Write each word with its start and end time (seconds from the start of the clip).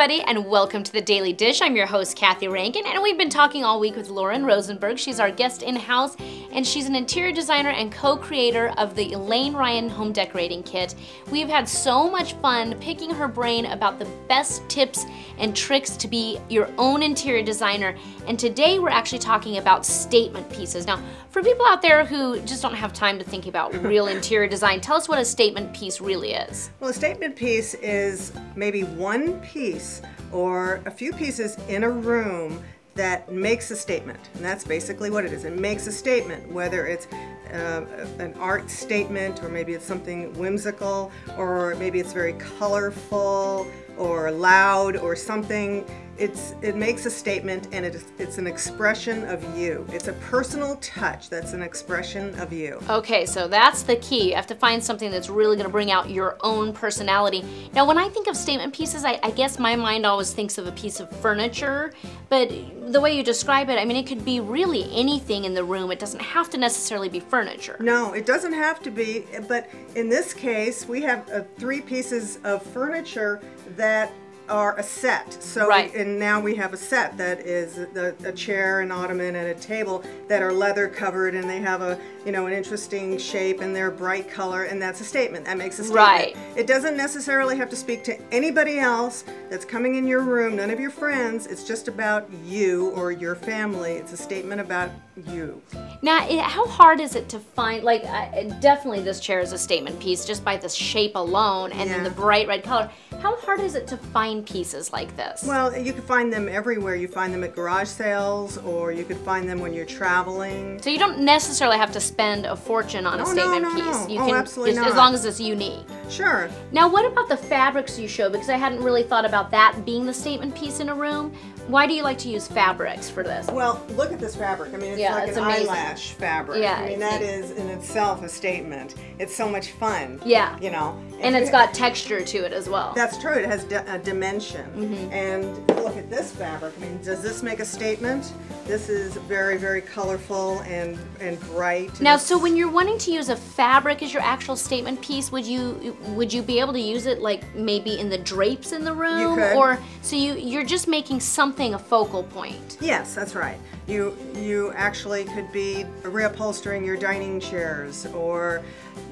everybody, 0.00 0.22
and 0.22 0.46
welcome 0.46 0.82
to 0.82 0.92
the 0.92 1.00
Daily 1.00 1.32
Dish. 1.32 1.60
I'm 1.60 1.76
your 1.76 1.86
host, 1.86 2.16
Kathy 2.16 2.48
Rankin, 2.48 2.84
and 2.86 3.02
we've 3.02 3.18
been 3.18 3.28
talking 3.28 3.64
all 3.64 3.78
week 3.78 3.96
with 3.96 4.08
Lauren 4.08 4.44
Rosenberg. 4.44 4.98
She's 4.98 5.20
our 5.20 5.30
guest 5.30 5.62
in 5.62 5.76
house, 5.76 6.16
and 6.52 6.66
she's 6.66 6.86
an 6.86 6.94
interior 6.94 7.32
designer 7.32 7.70
and 7.70 7.92
co 7.92 8.16
creator 8.16 8.72
of 8.76 8.94
the 8.94 9.12
Elaine 9.12 9.52
Ryan 9.52 9.88
Home 9.88 10.12
Decorating 10.12 10.62
Kit. 10.62 10.94
We've 11.30 11.48
had 11.48 11.68
so 11.68 12.10
much 12.10 12.34
fun 12.34 12.74
picking 12.80 13.10
her 13.10 13.28
brain 13.28 13.66
about 13.66 13.98
the 13.98 14.06
best 14.28 14.68
tips 14.68 15.04
and 15.38 15.54
tricks 15.54 15.96
to 15.96 16.08
be 16.08 16.38
your 16.48 16.68
own 16.78 17.02
interior 17.02 17.44
designer, 17.44 17.96
and 18.26 18.38
today 18.38 18.78
we're 18.78 18.90
actually 18.90 19.18
talking 19.18 19.58
about 19.58 19.86
statement 19.86 20.50
pieces. 20.50 20.86
Now, 20.86 21.02
for 21.30 21.42
people 21.42 21.64
out 21.66 21.82
there 21.82 22.04
who 22.04 22.40
just 22.40 22.62
don't 22.62 22.74
have 22.74 22.92
time 22.92 23.18
to 23.18 23.24
think 23.24 23.46
about 23.46 23.74
real 23.82 24.08
interior 24.08 24.48
design, 24.48 24.80
tell 24.80 24.96
us 24.96 25.08
what 25.08 25.18
a 25.18 25.24
statement 25.24 25.74
piece 25.74 26.00
really 26.00 26.32
is. 26.32 26.70
Well, 26.80 26.90
a 26.90 26.94
statement 26.94 27.36
piece 27.36 27.74
is 27.74 28.32
maybe 28.56 28.82
one 28.82 29.40
piece 29.40 30.02
or 30.32 30.80
a 30.86 30.90
few 30.90 31.12
pieces 31.12 31.56
in 31.68 31.84
a 31.84 31.90
room 31.90 32.62
that 32.94 33.30
makes 33.32 33.70
a 33.70 33.76
statement. 33.76 34.18
And 34.34 34.44
that's 34.44 34.64
basically 34.64 35.10
what 35.10 35.24
it 35.24 35.32
is. 35.32 35.44
It 35.44 35.58
makes 35.58 35.86
a 35.86 35.92
statement, 35.92 36.50
whether 36.50 36.86
it's 36.86 37.06
uh, 37.52 37.84
an 38.18 38.34
art 38.34 38.70
statement 38.70 39.42
or 39.42 39.48
maybe 39.48 39.74
it's 39.74 39.84
something 39.84 40.32
whimsical 40.34 41.10
or 41.36 41.74
maybe 41.76 42.00
it's 42.00 42.12
very 42.12 42.34
colorful 42.34 43.66
or 43.96 44.30
loud 44.30 44.96
or 44.96 45.14
something 45.16 45.84
it's 46.18 46.54
it 46.60 46.76
makes 46.76 47.06
a 47.06 47.10
statement 47.10 47.68
and 47.72 47.86
it's 47.86 48.04
it's 48.18 48.36
an 48.36 48.46
expression 48.46 49.24
of 49.24 49.42
you 49.56 49.86
it's 49.90 50.08
a 50.08 50.12
personal 50.14 50.76
touch 50.76 51.30
that's 51.30 51.54
an 51.54 51.62
expression 51.62 52.38
of 52.38 52.52
you 52.52 52.78
Okay, 52.90 53.24
so 53.24 53.48
that's 53.48 53.82
the 53.82 53.96
key. 53.96 54.30
You 54.30 54.34
have 54.34 54.46
to 54.48 54.54
find 54.54 54.82
something 54.82 55.10
that's 55.10 55.28
really 55.28 55.56
going 55.56 55.66
to 55.66 55.72
bring 55.72 55.90
out 55.90 56.10
your 56.10 56.36
own 56.42 56.72
personality. 56.72 57.44
Now, 57.72 57.86
when 57.86 57.98
I 57.98 58.08
think 58.08 58.26
of 58.26 58.36
statement 58.36 58.74
pieces, 58.74 59.04
I, 59.04 59.18
I 59.22 59.30
guess 59.30 59.58
my 59.58 59.76
mind 59.76 60.04
always 60.04 60.32
thinks 60.32 60.58
of 60.58 60.66
a 60.66 60.72
piece 60.72 61.00
of 61.00 61.10
furniture, 61.20 61.92
but 62.28 62.50
the 62.92 63.00
way 63.00 63.16
you 63.16 63.22
describe 63.22 63.70
it, 63.70 63.78
I 63.78 63.84
mean, 63.84 63.96
it 63.96 64.06
could 64.06 64.24
be 64.24 64.40
really 64.40 64.84
anything 64.92 65.44
in 65.44 65.54
the 65.54 65.64
room. 65.64 65.90
It 65.90 65.98
doesn't 65.98 66.20
have 66.20 66.50
to 66.50 66.58
necessarily 66.58 67.08
be 67.08 67.20
furniture. 67.20 67.76
no 67.80 68.12
it 68.12 68.26
doesn't 68.26 68.52
have 68.52 68.82
to 68.82 68.90
be 68.90 69.24
but 69.48 69.68
in 69.94 70.08
this 70.08 70.34
case 70.34 70.86
we 70.86 71.00
have 71.02 71.28
uh, 71.30 71.42
three 71.58 71.80
pieces 71.80 72.38
of 72.44 72.62
furniture 72.62 73.40
that 73.80 74.12
are 74.48 74.76
a 74.78 74.82
set 74.82 75.32
so 75.40 75.68
Right. 75.68 75.94
and 75.94 76.18
now 76.18 76.40
we 76.40 76.56
have 76.56 76.72
a 76.72 76.76
set 76.76 77.16
that 77.18 77.38
is 77.46 77.76
the, 77.94 78.16
a 78.24 78.32
chair 78.32 78.80
an 78.80 78.90
ottoman 78.90 79.36
and 79.36 79.46
a 79.46 79.54
table 79.54 80.02
that 80.26 80.42
are 80.42 80.52
leather 80.52 80.88
covered 80.88 81.36
and 81.36 81.48
they 81.48 81.60
have 81.60 81.82
a 81.82 81.96
you 82.26 82.32
know 82.32 82.46
an 82.46 82.52
interesting 82.52 83.16
shape 83.16 83.60
and 83.60 83.76
they're 83.76 83.92
bright 83.92 84.28
color 84.28 84.64
and 84.64 84.82
that's 84.82 85.00
a 85.00 85.04
statement 85.04 85.44
that 85.44 85.56
makes 85.56 85.78
a 85.78 85.84
statement 85.84 86.04
Right. 86.04 86.36
it 86.56 86.66
doesn't 86.66 86.96
necessarily 86.96 87.56
have 87.58 87.70
to 87.70 87.76
speak 87.76 88.02
to 88.04 88.18
anybody 88.34 88.80
else 88.80 89.22
that's 89.50 89.64
coming 89.64 89.94
in 89.94 90.04
your 90.08 90.20
room 90.22 90.56
none 90.56 90.70
of 90.70 90.80
your 90.80 90.90
friends 90.90 91.46
it's 91.46 91.62
just 91.62 91.86
about 91.86 92.28
you 92.44 92.90
or 92.96 93.12
your 93.12 93.36
family 93.36 93.92
it's 93.92 94.12
a 94.12 94.16
statement 94.16 94.60
about 94.60 94.90
you 95.28 95.62
Now, 96.02 96.26
it, 96.28 96.40
how 96.40 96.66
hard 96.66 96.98
is 96.98 97.14
it 97.14 97.28
to 97.28 97.38
find? 97.38 97.84
Like, 97.84 98.02
uh, 98.04 98.42
definitely, 98.60 99.02
this 99.02 99.20
chair 99.20 99.40
is 99.40 99.52
a 99.52 99.58
statement 99.58 100.00
piece 100.00 100.24
just 100.24 100.42
by 100.42 100.56
the 100.56 100.66
shape 100.68 101.14
alone, 101.14 101.72
and 101.72 101.90
then 101.90 102.04
the 102.04 102.10
bright 102.10 102.48
red 102.48 102.62
color. 102.64 102.88
How 103.20 103.36
hard 103.36 103.60
is 103.60 103.74
it 103.74 103.86
to 103.88 103.98
find 103.98 104.46
pieces 104.46 104.92
like 104.94 105.14
this? 105.14 105.44
Well, 105.46 105.76
you 105.76 105.92
can 105.92 106.00
find 106.02 106.32
them 106.32 106.48
everywhere. 106.48 106.94
You 106.94 107.06
find 107.06 107.34
them 107.34 107.44
at 107.44 107.54
garage 107.54 107.88
sales, 107.88 108.56
or 108.58 108.92
you 108.92 109.04
could 109.04 109.18
find 109.18 109.46
them 109.46 109.60
when 109.60 109.74
you're 109.74 109.84
traveling. 109.84 110.80
so 110.80 110.88
you 110.88 110.98
don't 110.98 111.18
necessarily 111.20 111.76
have 111.76 111.92
to 111.92 112.00
spend 112.00 112.46
a 112.46 112.56
fortune 112.56 113.06
on 113.06 113.20
a 113.20 113.24
Oh, 113.24 113.26
no, 113.26 113.32
statement 113.32 113.62
no, 113.62 113.74
piece. 113.74 114.08
no. 114.08 114.08
You 114.08 114.20
Oh, 114.22 114.26
can, 114.26 114.34
absolutely 114.36 114.78
as, 114.78 114.86
as 114.86 114.94
long 114.94 115.12
as 115.12 115.24
it's 115.26 115.38
unique. 115.38 115.84
Sure. 116.08 116.48
Now, 116.72 116.88
what 116.88 117.04
about 117.04 117.28
the 117.28 117.36
fabrics 117.36 117.98
you 117.98 118.08
show? 118.08 118.30
Because 118.30 118.48
I 118.48 118.56
hadn't 118.56 118.82
really 118.82 119.02
thought 119.02 119.26
about 119.26 119.50
that 119.50 119.84
being 119.84 120.06
the 120.06 120.14
statement 120.14 120.54
piece 120.54 120.80
in 120.80 120.88
a 120.88 120.94
room. 120.94 121.32
Why 121.68 121.86
do 121.86 121.92
you 121.94 122.02
like 122.02 122.18
to 122.18 122.28
use 122.28 122.48
fabrics 122.48 123.08
for 123.08 123.22
this? 123.22 123.46
Well, 123.48 123.80
look 123.90 124.12
at 124.12 124.18
this 124.18 124.34
fabric. 124.34 124.74
I 124.74 124.76
mean, 124.78 124.92
it's 124.92 125.00
Yeah, 125.00 125.14
like 125.14 125.28
it's 125.28 125.36
an 125.36 125.44
amazing. 125.44 125.68
eyelash 125.68 126.12
fabric. 126.14 126.62
Yeah, 126.62 126.76
I 126.80 126.88
mean, 126.88 126.98
that 126.98 127.22
is 127.22 127.52
in 127.52 127.68
itself 127.68 128.22
a 128.24 128.28
statement. 128.28 128.96
It's 129.20 129.36
so 129.36 129.48
much 129.48 129.70
fun. 129.72 130.20
Yeah. 130.24 130.58
You 130.58 130.70
know. 130.70 130.98
And 131.20 131.36
it's 131.36 131.50
got 131.50 131.72
texture 131.74 132.22
to 132.24 132.38
it 132.38 132.52
as 132.52 132.68
well. 132.68 132.92
That's 132.96 133.09
true. 133.18 133.32
It 133.32 133.46
has 133.46 133.64
a 133.64 133.98
dimension. 133.98 134.64
Mm-hmm. 134.76 135.12
And 135.12 135.68
look 135.82 135.96
at 135.96 136.10
this 136.10 136.32
fabric. 136.32 136.74
I 136.76 136.80
mean, 136.80 137.02
does 137.02 137.22
this 137.22 137.42
make 137.42 137.60
a 137.60 137.64
statement? 137.64 138.32
This 138.66 138.88
is 138.88 139.16
very, 139.16 139.56
very 139.56 139.80
colorful 139.80 140.60
and 140.60 140.98
and 141.20 141.40
bright. 141.40 142.00
Now, 142.00 142.16
so 142.16 142.38
when 142.38 142.56
you're 142.56 142.70
wanting 142.70 142.98
to 142.98 143.12
use 143.12 143.28
a 143.28 143.36
fabric 143.36 144.02
as 144.02 144.12
your 144.12 144.22
actual 144.22 144.56
statement 144.56 145.00
piece, 145.02 145.32
would 145.32 145.46
you 145.46 145.96
would 146.08 146.32
you 146.32 146.42
be 146.42 146.60
able 146.60 146.72
to 146.72 146.80
use 146.80 147.06
it 147.06 147.20
like 147.20 147.42
maybe 147.54 147.98
in 147.98 148.08
the 148.08 148.18
drapes 148.18 148.72
in 148.72 148.84
the 148.84 148.92
room, 148.92 149.38
or 149.38 149.78
so 150.02 150.16
you 150.16 150.34
you're 150.34 150.64
just 150.64 150.88
making 150.88 151.20
something 151.20 151.74
a 151.74 151.78
focal 151.78 152.22
point? 152.22 152.78
Yes, 152.80 153.14
that's 153.14 153.34
right. 153.34 153.58
You 153.90 154.16
you 154.36 154.72
actually 154.76 155.24
could 155.24 155.50
be 155.50 155.84
reupholstering 156.02 156.86
your 156.86 156.96
dining 156.96 157.40
chairs, 157.40 158.06
or 158.06 158.62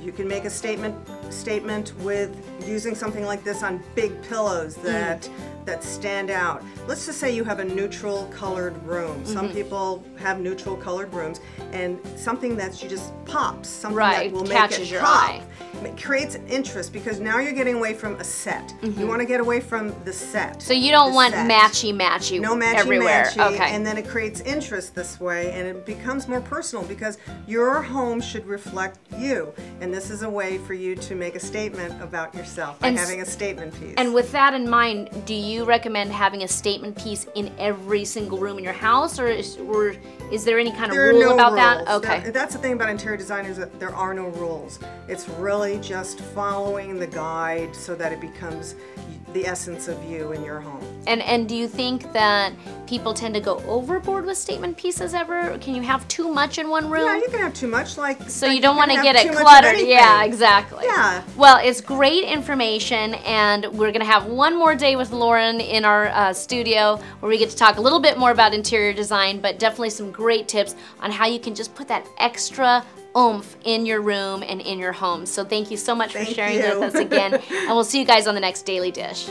you 0.00 0.12
can 0.12 0.28
make 0.28 0.44
a 0.44 0.50
statement 0.50 0.94
statement 1.32 1.92
with 1.98 2.30
using 2.66 2.94
something 2.94 3.24
like 3.24 3.42
this 3.42 3.62
on 3.62 3.82
big 3.96 4.22
pillows 4.22 4.76
hmm. 4.76 4.86
that 4.86 5.28
that 5.64 5.82
stand 5.84 6.30
out. 6.30 6.62
Let's 6.86 7.04
just 7.06 7.18
say 7.18 7.34
you 7.34 7.44
have 7.44 7.58
a 7.58 7.64
neutral 7.64 8.26
colored 8.26 8.80
room. 8.84 9.26
Some 9.26 9.46
mm-hmm. 9.46 9.54
people 9.54 10.04
have 10.16 10.40
neutral 10.40 10.76
colored 10.76 11.12
rooms, 11.12 11.40
and 11.72 11.98
something 12.16 12.56
that 12.56 12.82
you 12.82 12.88
just 12.88 13.12
pops, 13.26 13.68
something 13.68 13.96
Right, 13.96 14.30
that 14.30 14.36
will 14.36 14.46
catches 14.46 14.78
make 14.78 14.88
it 14.88 14.92
your 14.92 15.00
pop. 15.02 15.30
eye. 15.30 15.42
It 15.98 16.04
creates 16.04 16.36
interest 16.48 16.92
because 16.92 17.18
now 17.18 17.38
you're 17.40 17.52
getting 17.52 17.74
away 17.74 17.92
from 17.92 18.14
a 18.20 18.24
set. 18.24 18.72
You 18.82 19.06
want 19.08 19.20
to 19.20 19.26
get 19.26 19.40
away 19.40 19.58
from 19.58 19.92
the 20.04 20.12
set. 20.12 20.50
Mm-hmm. 20.52 20.60
So 20.60 20.72
you 20.72 20.92
don't 20.92 21.10
the 21.10 21.16
want 21.16 21.34
set. 21.34 21.50
matchy 21.50 21.92
matchy 21.92 22.40
No 22.40 22.54
matchy 22.54 22.74
everywhere. 22.76 23.24
matchy, 23.24 23.52
okay. 23.54 23.74
and 23.74 23.84
then 23.84 23.98
it 23.98 24.06
creates 24.06 24.40
interest 24.42 24.94
this 24.94 25.18
way, 25.18 25.50
and 25.50 25.66
it 25.66 25.84
becomes 25.84 26.28
more 26.28 26.40
personal 26.40 26.84
because 26.84 27.18
your 27.48 27.82
home 27.82 28.20
should 28.20 28.46
reflect 28.46 29.00
you, 29.18 29.52
and 29.80 29.92
this 29.92 30.08
is 30.10 30.22
a 30.22 30.30
way 30.30 30.58
for 30.58 30.72
you 30.74 30.94
to 30.94 31.16
make 31.16 31.34
a 31.34 31.40
statement 31.40 32.00
about 32.00 32.32
yourself 32.32 32.78
by 32.78 32.88
And 32.88 32.96
having 32.98 33.20
a 33.20 33.26
statement 33.26 33.74
piece. 33.80 33.94
And 33.96 34.14
with 34.14 34.30
that 34.30 34.54
in 34.54 34.70
mind, 34.70 35.10
do 35.26 35.34
you 35.34 35.64
recommend 35.64 36.12
having 36.12 36.44
a 36.44 36.48
statement 36.48 36.96
piece 36.96 37.26
in 37.34 37.52
every 37.58 38.04
single 38.04 38.38
room 38.38 38.58
in 38.58 38.62
your 38.64 38.72
house, 38.72 39.18
or 39.18 39.26
is, 39.26 39.56
or 39.56 39.96
is 40.30 40.44
there 40.44 40.60
any 40.60 40.70
kind 40.70 40.90
of 40.90 40.92
there 40.92 41.08
rule 41.08 41.20
no 41.20 41.34
about 41.34 41.52
rules. 41.54 41.56
that? 41.56 41.88
Okay. 41.96 42.20
That- 42.20 42.34
that's 42.34 42.54
the 42.54 42.60
thing 42.60 42.74
about 42.74 42.88
interior 42.88 43.16
design 43.16 43.46
is 43.46 43.56
that 43.56 43.80
there 43.80 43.94
are 43.94 44.14
no 44.14 44.28
rules. 44.28 44.78
It's 45.08 45.28
really 45.30 45.80
just 45.88 46.20
following 46.20 46.98
the 46.98 47.06
guide 47.06 47.74
so 47.74 47.94
that 47.94 48.12
it 48.12 48.20
becomes 48.20 48.74
the 49.32 49.46
essence 49.46 49.88
of 49.88 50.02
you 50.04 50.32
in 50.32 50.44
your 50.44 50.60
home. 50.60 50.82
And 51.06 51.22
and 51.22 51.48
do 51.48 51.56
you 51.56 51.66
think 51.66 52.12
that 52.12 52.52
people 52.86 53.14
tend 53.14 53.34
to 53.34 53.40
go 53.40 53.58
overboard 53.66 54.26
with 54.26 54.36
statement 54.36 54.76
pieces 54.76 55.14
ever? 55.14 55.56
Can 55.58 55.74
you 55.74 55.82
have 55.82 56.06
too 56.08 56.28
much 56.28 56.58
in 56.58 56.68
one 56.68 56.90
room? 56.90 57.06
Yeah, 57.06 57.16
you 57.16 57.28
can 57.30 57.40
have 57.40 57.54
too 57.54 57.68
much, 57.68 57.96
like 57.96 58.28
so 58.28 58.46
like 58.46 58.56
you 58.56 58.60
don't 58.60 58.76
want 58.76 58.90
to 58.90 59.00
get 59.02 59.16
it 59.16 59.22
too 59.22 59.28
much 59.28 59.36
of 59.36 59.42
cluttered. 59.42 59.80
Yeah, 59.80 60.24
exactly. 60.24 60.84
Yeah. 60.84 61.22
Well, 61.36 61.58
it's 61.62 61.80
great 61.80 62.24
information, 62.24 63.14
and 63.24 63.66
we're 63.72 63.92
gonna 63.92 64.04
have 64.04 64.26
one 64.26 64.58
more 64.58 64.74
day 64.74 64.94
with 64.96 65.10
Lauren 65.10 65.58
in 65.60 65.86
our 65.86 66.08
uh, 66.08 66.32
studio 66.34 67.00
where 67.20 67.30
we 67.30 67.38
get 67.38 67.48
to 67.48 67.56
talk 67.56 67.78
a 67.78 67.80
little 67.80 68.00
bit 68.00 68.18
more 68.18 68.30
about 68.30 68.52
interior 68.52 68.92
design, 68.92 69.40
but 69.40 69.58
definitely 69.58 69.90
some 69.90 70.10
great 70.10 70.48
tips 70.48 70.76
on 71.00 71.10
how 71.10 71.26
you 71.26 71.40
can 71.40 71.54
just 71.54 71.74
put 71.74 71.88
that 71.88 72.06
extra 72.18 72.84
oomph 73.18 73.56
in 73.64 73.84
your 73.86 74.00
room 74.00 74.42
and 74.46 74.60
in 74.60 74.78
your 74.78 74.92
home. 74.92 75.26
So 75.26 75.44
thank 75.44 75.70
you 75.70 75.76
so 75.76 75.94
much 75.94 76.12
for 76.12 76.24
sharing 76.24 76.56
you. 76.56 76.78
with 76.78 76.94
us 76.94 76.94
again, 76.94 77.34
and 77.50 77.68
we'll 77.68 77.84
see 77.84 77.98
you 77.98 78.06
guys 78.06 78.26
on 78.26 78.34
the 78.34 78.40
next 78.40 78.62
Daily 78.62 78.90
Dish. 78.90 79.28